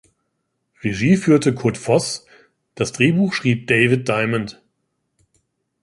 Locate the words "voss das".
1.77-2.91